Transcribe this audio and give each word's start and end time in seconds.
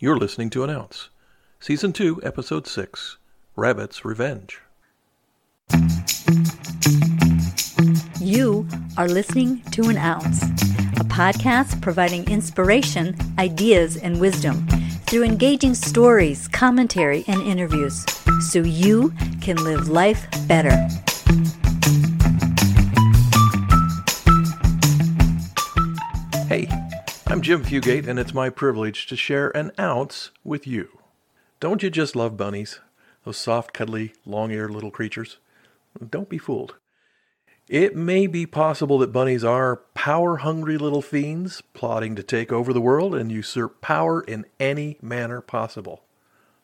You're 0.00 0.16
listening 0.16 0.48
to 0.50 0.62
An 0.62 0.70
Ounce, 0.70 1.08
Season 1.58 1.92
2, 1.92 2.20
Episode 2.22 2.68
6 2.68 3.16
Rabbit's 3.56 4.04
Revenge. 4.04 4.60
You 8.20 8.68
are 8.96 9.08
listening 9.08 9.60
to 9.72 9.88
An 9.88 9.96
Ounce, 9.96 10.44
a 10.44 11.04
podcast 11.04 11.82
providing 11.82 12.30
inspiration, 12.30 13.16
ideas, 13.40 13.96
and 13.96 14.20
wisdom 14.20 14.68
through 15.08 15.24
engaging 15.24 15.74
stories, 15.74 16.46
commentary, 16.46 17.24
and 17.26 17.42
interviews 17.42 18.06
so 18.52 18.60
you 18.60 19.12
can 19.40 19.56
live 19.64 19.88
life 19.88 20.28
better. 20.46 20.88
I'm 27.38 27.42
Jim 27.42 27.62
Fugate, 27.62 28.08
and 28.08 28.18
it's 28.18 28.34
my 28.34 28.50
privilege 28.50 29.06
to 29.06 29.14
share 29.14 29.56
an 29.56 29.70
ounce 29.78 30.32
with 30.42 30.66
you. 30.66 30.98
Don't 31.60 31.84
you 31.84 31.88
just 31.88 32.16
love 32.16 32.36
bunnies? 32.36 32.80
Those 33.22 33.36
soft, 33.36 33.72
cuddly, 33.72 34.12
long 34.26 34.50
eared 34.50 34.72
little 34.72 34.90
creatures? 34.90 35.38
Don't 36.10 36.28
be 36.28 36.36
fooled. 36.36 36.74
It 37.68 37.94
may 37.94 38.26
be 38.26 38.44
possible 38.44 38.98
that 38.98 39.12
bunnies 39.12 39.44
are 39.44 39.84
power 39.94 40.38
hungry 40.38 40.76
little 40.78 41.00
fiends 41.00 41.62
plotting 41.74 42.16
to 42.16 42.24
take 42.24 42.50
over 42.50 42.72
the 42.72 42.80
world 42.80 43.14
and 43.14 43.30
usurp 43.30 43.80
power 43.80 44.20
in 44.20 44.44
any 44.58 44.98
manner 45.00 45.40
possible. 45.40 46.02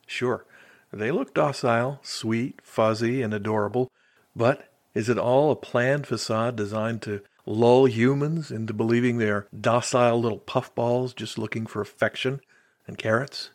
Sure, 0.08 0.44
they 0.92 1.12
look 1.12 1.32
docile, 1.34 2.00
sweet, 2.02 2.58
fuzzy, 2.64 3.22
and 3.22 3.32
adorable, 3.32 3.92
but 4.34 4.72
is 4.92 5.08
it 5.08 5.18
all 5.18 5.52
a 5.52 5.56
planned 5.56 6.08
facade 6.08 6.56
designed 6.56 7.00
to 7.02 7.22
lull 7.46 7.86
humans 7.86 8.50
into 8.50 8.72
believing 8.72 9.18
they're 9.18 9.46
docile 9.58 10.20
little 10.20 10.38
puffballs 10.38 11.14
just 11.14 11.38
looking 11.38 11.66
for 11.66 11.80
affection 11.80 12.40
and 12.86 12.98
carrots? 12.98 13.50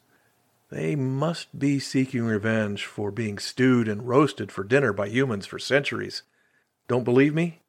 They 0.70 0.96
must 0.96 1.58
be 1.58 1.80
seeking 1.80 2.26
revenge 2.26 2.86
for 2.86 3.10
being 3.10 3.40
stewed 3.40 3.88
and 3.88 4.08
roasted 4.08 4.52
for 4.52 4.64
dinner 4.64 4.94
by 4.94 5.08
humans 5.08 5.48
for 5.48 5.58
centuries. 5.58 6.22
Don't 6.88 7.04
believe 7.04 7.34
me? 7.34 7.62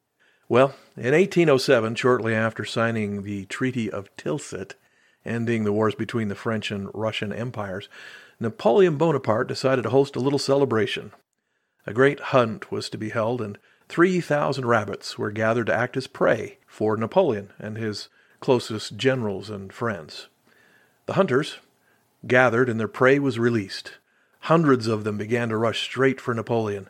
Well, 0.49 0.75
in 0.97 1.15
1807, 1.15 1.95
shortly 1.95 2.35
after 2.35 2.65
signing 2.65 3.23
the 3.23 3.47
Treaty 3.47 3.91
of 3.91 4.15
Tilsit, 4.17 4.73
ending 5.25 5.65
the 5.65 5.73
wars 5.73 5.95
between 5.95 6.29
the 6.29 6.35
French 6.35 6.71
and 6.71 6.91
Russian 6.93 7.33
empires, 7.33 7.89
Napoleon 8.39 8.97
Bonaparte 8.97 9.49
decided 9.49 9.83
to 9.83 9.91
host 9.91 10.17
a 10.17 10.21
little 10.21 10.39
celebration. 10.39 11.13
A 11.87 11.95
great 11.95 12.21
hunt 12.21 12.73
was 12.73 12.91
to 12.91 12.99
be 12.99 13.11
held, 13.11 13.41
and 13.41 13.59
3,000 13.91 14.65
rabbits 14.67 15.19
were 15.19 15.33
gathered 15.33 15.67
to 15.67 15.75
act 15.75 15.97
as 15.97 16.07
prey 16.07 16.59
for 16.67 16.97
Napoleon 16.97 17.53
and 17.59 17.77
his 17.77 18.09
closest 18.39 18.97
generals 18.97 19.51
and 19.51 19.73
friends. 19.73 20.29
The 21.07 21.15
hunters 21.15 21.59
gathered, 22.25 22.69
and 22.69 22.79
their 22.79 22.87
prey 22.87 23.19
was 23.19 23.37
released. 23.37 23.95
Hundreds 24.43 24.87
of 24.87 25.03
them 25.03 25.19
began 25.19 25.49
to 25.49 25.57
rush 25.57 25.83
straight 25.83 26.21
for 26.21 26.33
Napoleon. 26.35 26.89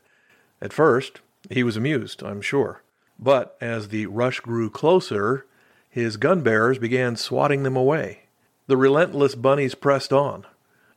At 0.60 0.74
first, 0.74 1.20
he 1.48 1.62
was 1.62 1.76
amused, 1.76 2.22
I'm 2.22 2.42
sure. 2.42 2.82
But 3.18 3.56
as 3.62 3.88
the 3.88 4.04
rush 4.06 4.40
grew 4.40 4.68
closer, 4.68 5.46
his 5.88 6.18
gun 6.18 6.42
bearers 6.42 6.78
began 6.78 7.16
swatting 7.16 7.62
them 7.62 7.76
away. 7.76 8.24
The 8.66 8.76
relentless 8.76 9.34
bunnies 9.34 9.74
pressed 9.74 10.12
on. 10.12 10.46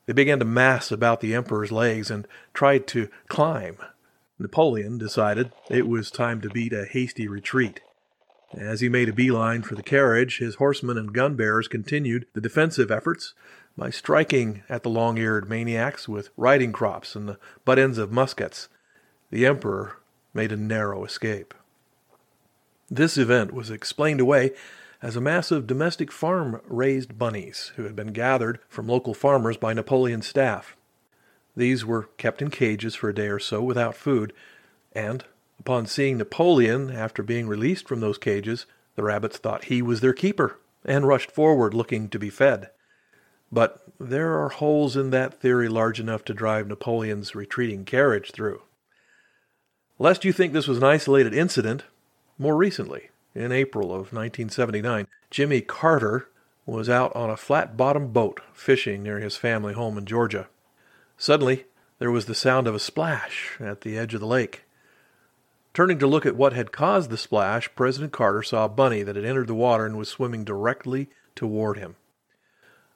They 0.06 0.14
began 0.14 0.40
to 0.40 0.46
mass 0.46 0.92
about 0.92 1.22
the 1.22 1.34
emperor's 1.34 1.72
legs 1.72 2.12
and 2.12 2.28
tried 2.54 2.88
to 2.88 3.08
climb. 3.30 3.78
Napoleon 4.40 4.98
decided 4.98 5.52
it 5.70 5.88
was 5.88 6.10
time 6.10 6.42
to 6.42 6.50
beat 6.50 6.74
a 6.74 6.86
hasty 6.86 7.28
retreat. 7.28 7.82
As 8.54 8.82
he 8.82 8.90
made 8.90 9.10
a 9.10 9.14
beeline 9.14 9.64
for 9.64 9.76
the 9.76 9.84
carriage, 9.84 10.40
his 10.40 10.56
horsemen 10.56 10.98
and 10.98 11.14
gun 11.14 11.36
bearers 11.36 11.68
continued 11.68 12.28
the 12.34 12.42
defensive 12.42 12.92
efforts 12.92 13.34
by 13.78 13.90
striking 13.90 14.64
at 14.70 14.84
the 14.84 14.90
long 14.90 15.18
eared 15.18 15.50
maniacs 15.50 16.08
with 16.08 16.30
riding 16.38 16.72
crops 16.72 17.16
and 17.16 17.28
the 17.28 17.40
butt 17.66 17.80
ends 17.80 17.98
of 17.98 18.12
muskets. 18.12 18.70
The 19.32 19.46
emperor 19.46 19.98
made 20.34 20.52
a 20.52 20.58
narrow 20.58 21.04
escape. 21.04 21.54
This 22.90 23.18
event 23.18 23.54
was 23.54 23.72
explained 23.72 24.20
away 24.20 24.52
as 25.02 25.16
a 25.16 25.22
mass 25.22 25.52
of 25.52 25.68
domestic 25.68 26.12
farm 26.12 26.62
raised 26.66 27.18
bunnies 27.18 27.72
who 27.76 27.84
had 27.84 27.96
been 27.96 28.14
gathered 28.14 28.60
from 28.70 28.88
local 28.88 29.14
farmers 29.14 29.58
by 29.58 29.74
Napoleon's 29.74 30.28
staff. 30.28 30.76
These 31.56 31.86
were 31.86 32.10
kept 32.18 32.42
in 32.42 32.50
cages 32.50 32.96
for 32.96 33.10
a 33.10 33.16
day 33.16 33.28
or 33.28 33.40
so 33.40 33.62
without 33.62 33.96
food, 33.96 34.34
and 34.94 35.24
upon 35.60 35.86
seeing 35.86 36.18
Napoleon 36.18 36.90
after 36.90 37.22
being 37.22 37.48
released 37.48 37.88
from 37.88 38.00
those 38.00 38.18
cages, 38.18 38.66
the 38.96 39.04
rabbits 39.04 39.38
thought 39.38 39.66
he 39.66 39.82
was 39.82 40.02
their 40.02 40.14
keeper 40.14 40.60
and 40.86 41.08
rushed 41.08 41.32
forward 41.32 41.74
looking 41.74 42.10
to 42.10 42.20
be 42.20 42.30
fed. 42.30 42.70
But 43.52 43.84
there 44.00 44.38
are 44.44 44.50
holes 44.50 44.98
in 44.98 45.12
that 45.12 45.40
theory 45.40 45.70
large 45.70 46.00
enough 46.00 46.26
to 46.26 46.34
drive 46.34 46.68
Napoleon's 46.68 47.36
retreating 47.36 47.86
carriage 47.86 48.32
through. 48.32 48.64
Lest 50.00 50.26
you 50.26 50.34
think 50.34 50.54
this 50.54 50.68
was 50.68 50.80
an 50.80 50.84
isolated 50.84 51.34
incident, 51.34 51.84
more 52.40 52.58
recently, 52.58 53.10
in 53.36 53.52
April 53.52 53.86
of 53.86 54.12
1979, 54.12 55.08
Jimmy 55.30 55.62
Carter 55.62 56.28
was 56.66 56.90
out 56.90 57.16
on 57.16 57.30
a 57.30 57.38
flat 57.38 57.78
bottomed 57.78 58.12
boat 58.12 58.42
fishing 58.54 59.04
near 59.04 59.20
his 59.20 59.38
family 59.38 59.74
home 59.74 59.98
in 59.98 60.06
Georgia. 60.06 60.48
Suddenly, 61.24 61.64
there 62.00 62.12
was 62.12 62.26
the 62.26 62.36
sound 62.36 62.68
of 62.68 62.76
a 62.76 62.80
splash 62.80 63.56
at 63.62 63.80
the 63.80 63.98
edge 63.98 64.14
of 64.14 64.20
the 64.20 64.28
lake. 64.28 64.66
Turning 65.74 65.98
to 66.00 66.06
look 66.06 66.26
at 66.26 66.36
what 66.36 66.52
had 66.52 66.74
caused 66.74 67.10
the 67.10 67.18
splash, 67.18 67.74
President 67.78 68.12
Carter 68.12 68.44
saw 68.44 68.66
a 68.66 68.68
bunny 68.70 69.04
that 69.04 69.16
had 69.16 69.24
entered 69.24 69.48
the 69.48 69.56
water 69.56 69.86
and 69.86 69.98
was 69.98 70.10
swimming 70.10 70.44
directly 70.44 71.08
toward 71.34 71.78
him. 71.78 71.96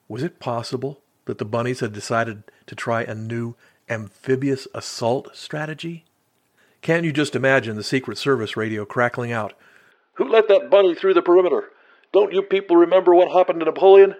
Was 0.08 0.22
it 0.22 0.40
possible 0.40 1.00
that 1.24 1.38
the 1.38 1.46
bunnies 1.46 1.80
had 1.80 1.94
decided 1.94 2.42
to 2.66 2.74
try 2.74 3.02
a 3.02 3.14
new 3.14 3.54
amphibious 3.88 4.68
assault 4.74 5.34
strategy? 5.34 6.04
Can't 6.82 7.06
you 7.06 7.14
just 7.14 7.34
imagine 7.34 7.76
the 7.76 7.82
Secret 7.82 8.18
Service 8.18 8.58
radio 8.58 8.84
crackling 8.84 9.32
out, 9.32 9.54
Who 10.16 10.28
let 10.28 10.48
that 10.48 10.68
bunny 10.68 10.94
through 10.94 11.14
the 11.14 11.22
perimeter? 11.22 11.70
Don't 12.12 12.34
you 12.34 12.42
people 12.42 12.76
remember 12.76 13.14
what 13.14 13.32
happened 13.32 13.60
to 13.60 13.64
Napoleon? 13.64 14.16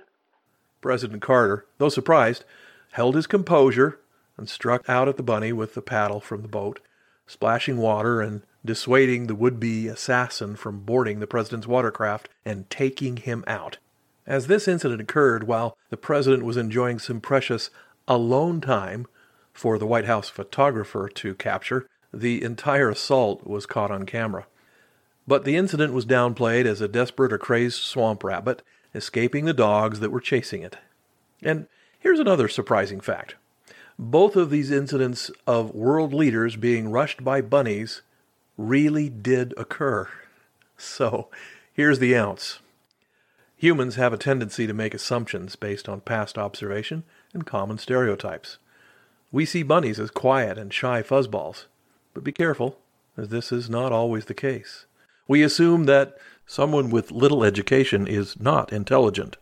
President 0.81 1.21
Carter, 1.21 1.67
though 1.77 1.91
surprised, 1.91 2.47
held 2.93 3.15
his 3.15 3.26
composure 3.26 3.99
and 4.37 4.49
struck 4.49 4.88
out 4.88 5.09
at 5.09 5.16
the 5.16 5.22
bunny 5.22 5.53
with 5.53 5.75
the 5.75 5.82
paddle 5.82 6.21
from 6.21 6.43
the 6.43 6.49
boat, 6.49 6.81
splashing 7.26 7.78
water 7.78 8.21
and 8.21 8.43
dissuading 8.65 9.26
the 9.26 9.34
would 9.34 9.60
be 9.60 9.88
assassin 9.88 10.56
from 10.56 10.81
boarding 10.81 11.21
the 11.21 11.27
president's 11.27 11.66
watercraft 11.66 12.28
and 12.44 12.69
taking 12.71 13.16
him 13.16 13.44
out. 13.47 13.78
As 14.27 14.47
this 14.47 14.69
incident 14.69 15.00
occurred 15.00 15.44
while 15.44 15.77
the 15.91 15.97
president 15.97 16.44
was 16.44 16.56
enjoying 16.56 16.98
some 16.98 17.21
precious 17.21 17.71
alone 18.06 18.60
time 18.60 19.06
for 19.53 19.78
the 19.78 19.87
White 19.87 20.04
House 20.04 20.28
photographer 20.28 21.09
to 21.09 21.34
capture, 21.34 21.87
the 22.12 22.43
entire 22.43 22.91
assault 22.91 23.47
was 23.47 23.66
caught 23.66 23.91
on 23.91 24.04
camera. 24.04 24.47
But 25.27 25.44
the 25.44 25.56
incident 25.56 25.93
was 25.93 26.06
downplayed 26.06 26.65
as 26.65 26.81
a 26.81 26.88
desperate 26.88 27.32
or 27.32 27.38
crazed 27.38 27.82
swamp 27.82 28.25
rabbit 28.25 28.62
escaping 28.94 29.44
the 29.44 29.53
dogs 29.53 30.00
that 30.00 30.10
were 30.10 30.21
chasing 30.21 30.62
it. 30.62 30.77
And 31.43 31.66
Here's 31.98 32.20
another 32.20 32.48
surprising 32.48 33.00
fact. 33.00 33.34
Both 33.98 34.36
of 34.36 34.50
these 34.50 34.70
incidents 34.70 35.31
of 35.47 35.75
world 35.75 36.14
leaders 36.14 36.54
being 36.54 36.91
rushed 36.91 37.25
by 37.25 37.41
bunnies 37.41 38.03
really 38.56 39.09
did 39.09 39.53
occur. 39.56 40.09
So, 40.76 41.28
here's 41.72 41.98
the 41.98 42.16
ounce. 42.16 42.60
Humans 43.56 43.97
have 43.97 44.12
a 44.12 44.19
tendency 44.19 44.69
to 44.69 44.72
make 44.72 44.94
assumptions 44.94 45.56
based 45.56 45.88
on 45.88 46.00
past 46.03 46.38
observation 46.38 47.03
and 47.34 47.44
common 47.44 47.78
stereotypes. 47.78 48.59
We 49.32 49.44
see 49.44 49.65
bunnies 49.65 49.98
as 49.98 50.12
quiet 50.12 50.56
and 50.56 50.72
shy 50.72 51.03
fuzzballs, 51.03 51.65
but 52.15 52.22
be 52.22 52.30
careful, 52.30 52.78
as 53.16 53.30
this 53.30 53.50
is 53.50 53.69
not 53.69 53.91
always 53.91 54.26
the 54.26 54.34
case. 54.34 54.86
We 55.26 55.42
assume 55.42 55.84
that 55.84 56.16
someone 56.47 56.91
with 56.91 57.10
little 57.10 57.42
education 57.42 58.06
is 58.06 58.38
not 58.38 58.72
intelligent. 58.72 59.36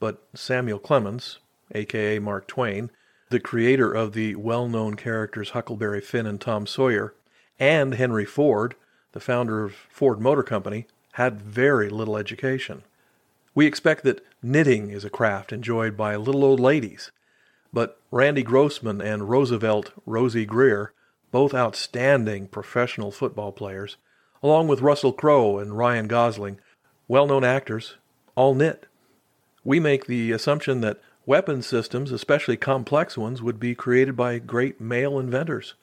But 0.00 0.22
Samuel 0.34 0.78
Clemens, 0.78 1.38
aka 1.74 2.18
Mark 2.18 2.46
Twain, 2.46 2.90
the 3.30 3.40
creator 3.40 3.92
of 3.92 4.12
the 4.12 4.34
well 4.34 4.68
known 4.68 4.94
characters 4.94 5.50
Huckleberry 5.50 6.00
Finn 6.00 6.26
and 6.26 6.40
Tom 6.40 6.66
Sawyer, 6.66 7.14
and 7.58 7.94
Henry 7.94 8.24
Ford, 8.24 8.74
the 9.12 9.20
founder 9.20 9.64
of 9.64 9.74
Ford 9.88 10.20
Motor 10.20 10.42
Company, 10.42 10.86
had 11.12 11.40
very 11.40 11.88
little 11.88 12.16
education. 12.16 12.82
We 13.54 13.66
expect 13.66 14.04
that 14.04 14.24
knitting 14.42 14.90
is 14.90 15.04
a 15.04 15.10
craft 15.10 15.52
enjoyed 15.52 15.96
by 15.96 16.16
little 16.16 16.44
old 16.44 16.60
ladies, 16.60 17.10
but 17.72 18.00
Randy 18.10 18.42
Grossman 18.42 19.00
and 19.00 19.28
Roosevelt 19.28 19.92
Rosie 20.06 20.46
Grier, 20.46 20.92
both 21.30 21.54
outstanding 21.54 22.48
professional 22.48 23.10
football 23.10 23.52
players, 23.52 23.96
along 24.42 24.68
with 24.68 24.80
Russell 24.80 25.12
Crowe 25.12 25.58
and 25.58 25.76
Ryan 25.76 26.08
Gosling, 26.08 26.58
well 27.06 27.26
known 27.26 27.44
actors, 27.44 27.96
all 28.34 28.54
knit. 28.54 28.86
We 29.64 29.78
make 29.78 30.06
the 30.06 30.32
assumption 30.32 30.80
that 30.80 31.00
Weapon 31.26 31.62
systems, 31.62 32.12
especially 32.12 32.56
complex 32.56 33.16
ones, 33.16 33.42
would 33.42 33.60
be 33.60 33.74
created 33.74 34.16
by 34.16 34.38
great 34.38 34.80
male 34.80 35.18
inventors. 35.18 35.74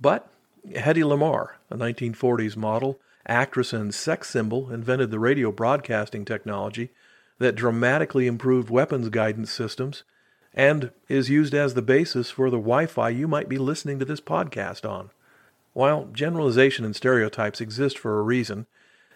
But 0.00 0.28
Hedy 0.68 1.04
Lamarr, 1.04 1.50
a 1.70 1.76
1940s 1.76 2.56
model, 2.56 2.98
actress, 3.26 3.72
and 3.72 3.94
sex 3.94 4.30
symbol, 4.30 4.70
invented 4.70 5.10
the 5.10 5.18
radio 5.18 5.52
broadcasting 5.52 6.24
technology 6.24 6.90
that 7.38 7.54
dramatically 7.54 8.26
improved 8.26 8.70
weapons 8.70 9.08
guidance 9.08 9.50
systems 9.50 10.02
and 10.52 10.92
is 11.08 11.30
used 11.30 11.54
as 11.54 11.74
the 11.74 11.82
basis 11.82 12.30
for 12.30 12.48
the 12.48 12.56
Wi 12.56 12.86
Fi 12.86 13.08
you 13.08 13.26
might 13.26 13.48
be 13.48 13.58
listening 13.58 13.98
to 13.98 14.04
this 14.04 14.20
podcast 14.20 14.88
on. 14.88 15.10
While 15.72 16.06
generalization 16.12 16.84
and 16.84 16.94
stereotypes 16.94 17.60
exist 17.60 17.98
for 17.98 18.18
a 18.18 18.22
reason 18.22 18.66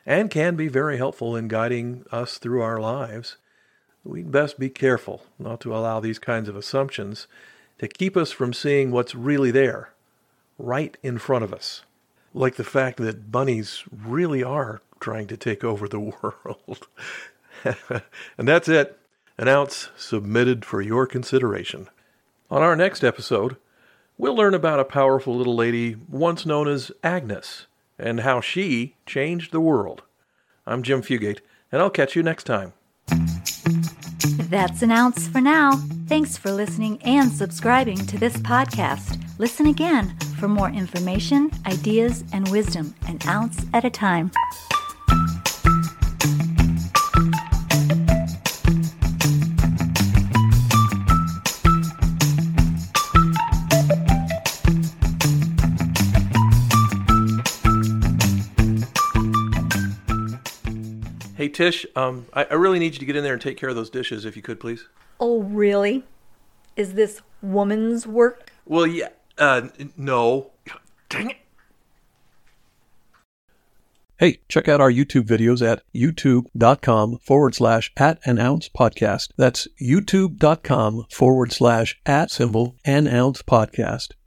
and 0.04 0.30
can 0.30 0.56
be 0.56 0.68
very 0.68 0.96
helpful 0.96 1.36
in 1.36 1.46
guiding 1.46 2.04
us 2.10 2.38
through 2.38 2.62
our 2.62 2.80
lives, 2.80 3.36
we'd 4.08 4.32
best 4.32 4.58
be 4.58 4.70
careful 4.70 5.22
not 5.38 5.60
to 5.60 5.76
allow 5.76 6.00
these 6.00 6.18
kinds 6.18 6.48
of 6.48 6.56
assumptions 6.56 7.26
to 7.78 7.86
keep 7.86 8.16
us 8.16 8.32
from 8.32 8.52
seeing 8.52 8.90
what's 8.90 9.14
really 9.14 9.50
there, 9.50 9.92
right 10.58 10.96
in 11.02 11.18
front 11.18 11.44
of 11.44 11.52
us. 11.52 11.82
Like 12.34 12.56
the 12.56 12.64
fact 12.64 12.96
that 12.98 13.30
bunnies 13.30 13.84
really 13.92 14.42
are 14.42 14.80
trying 14.98 15.26
to 15.28 15.36
take 15.36 15.62
over 15.62 15.86
the 15.86 16.00
world. 16.22 16.88
and 18.38 18.48
that's 18.48 18.68
it. 18.68 18.98
An 19.36 19.46
ounce 19.46 19.90
submitted 19.96 20.64
for 20.64 20.80
your 20.80 21.06
consideration. 21.06 21.88
On 22.50 22.62
our 22.62 22.74
next 22.74 23.04
episode, 23.04 23.56
we'll 24.16 24.34
learn 24.34 24.54
about 24.54 24.80
a 24.80 24.84
powerful 24.84 25.36
little 25.36 25.54
lady 25.54 25.96
once 26.08 26.44
known 26.44 26.66
as 26.66 26.90
Agnes 27.04 27.66
and 27.98 28.20
how 28.20 28.40
she 28.40 28.96
changed 29.06 29.52
the 29.52 29.60
world. 29.60 30.02
I'm 30.66 30.82
Jim 30.82 31.02
Fugate, 31.02 31.40
and 31.70 31.80
I'll 31.80 31.90
catch 31.90 32.16
you 32.16 32.22
next 32.22 32.44
time. 32.44 32.72
That's 34.38 34.82
an 34.82 34.90
ounce 34.90 35.28
for 35.28 35.40
now. 35.40 35.72
Thanks 36.06 36.36
for 36.36 36.50
listening 36.50 37.02
and 37.02 37.30
subscribing 37.30 37.98
to 38.06 38.18
this 38.18 38.36
podcast. 38.36 39.20
Listen 39.38 39.66
again 39.66 40.16
for 40.38 40.48
more 40.48 40.70
information, 40.70 41.50
ideas, 41.66 42.24
and 42.32 42.48
wisdom, 42.48 42.94
an 43.06 43.18
ounce 43.26 43.66
at 43.74 43.84
a 43.84 43.90
time. 43.90 44.30
Hey 61.38 61.48
Tish, 61.48 61.86
um, 61.94 62.26
I, 62.32 62.46
I 62.50 62.54
really 62.54 62.80
need 62.80 62.94
you 62.94 62.98
to 62.98 63.04
get 63.04 63.14
in 63.14 63.22
there 63.22 63.34
and 63.34 63.40
take 63.40 63.56
care 63.56 63.68
of 63.68 63.76
those 63.76 63.90
dishes, 63.90 64.24
if 64.24 64.34
you 64.34 64.42
could, 64.42 64.58
please. 64.58 64.88
Oh, 65.20 65.42
really? 65.44 66.02
Is 66.74 66.94
this 66.94 67.22
woman's 67.40 68.08
work? 68.08 68.50
Well, 68.66 68.88
yeah, 68.88 69.10
uh, 69.38 69.68
no. 69.96 70.50
Dang 71.08 71.30
it. 71.30 71.36
Hey, 74.16 74.40
check 74.48 74.66
out 74.66 74.80
our 74.80 74.90
YouTube 74.90 75.28
videos 75.28 75.64
at 75.64 75.84
youtube.com 75.94 77.18
forward 77.18 77.54
slash 77.54 77.92
at 77.96 78.18
an 78.24 78.40
ounce 78.40 78.68
podcast. 78.68 79.28
That's 79.36 79.68
youtube.com 79.80 81.06
forward 81.08 81.52
slash 81.52 82.00
at 82.04 82.32
symbol 82.32 82.74
an 82.84 83.06
ounce 83.06 83.42
podcast. 83.42 84.08